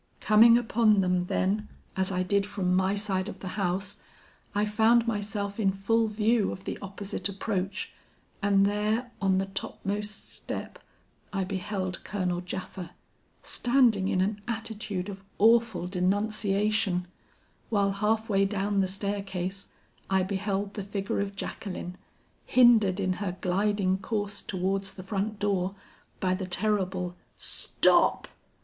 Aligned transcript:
Coming 0.19 0.57
upon 0.57 1.01
them, 1.01 1.25
then, 1.25 1.69
as 1.95 2.11
I 2.11 2.23
did 2.23 2.43
from 2.47 2.73
my 2.73 2.95
side 2.95 3.29
of 3.29 3.37
the 3.37 3.49
house, 3.49 3.97
I 4.55 4.65
found 4.65 5.05
myself 5.07 5.59
in 5.59 5.71
full 5.71 6.07
view 6.07 6.51
of 6.51 6.63
the 6.63 6.79
opposite 6.81 7.29
approach, 7.29 7.93
and 8.41 8.65
there 8.65 9.11
on 9.21 9.37
the 9.37 9.45
topmost 9.45 10.27
step 10.31 10.79
I 11.31 11.43
beheld 11.43 12.03
Colonel 12.03 12.41
Japha, 12.41 12.93
standing 13.43 14.07
in 14.07 14.21
an 14.21 14.41
attitude 14.47 15.07
of 15.07 15.23
awful 15.37 15.85
denunciation, 15.85 17.05
while 17.69 17.91
half 17.91 18.27
way 18.27 18.43
down 18.43 18.79
the 18.81 18.87
staircase, 18.87 19.67
I 20.09 20.23
beheld 20.23 20.73
the 20.73 20.81
figure 20.83 21.19
of 21.19 21.35
Jacqueline, 21.35 21.95
hindered 22.47 22.99
in 22.99 23.13
her 23.21 23.37
gliding 23.39 23.99
course 23.99 24.41
towards 24.41 24.93
the 24.95 25.03
front 25.03 25.37
door 25.37 25.75
by 26.19 26.33
the 26.33 26.47
terrible, 26.47 27.15
'Stop!' 27.37 28.27